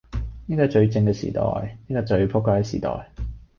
[0.47, 1.41] 呢個係最正嘅時代，
[1.85, 3.11] 呢個係最仆街嘅時代，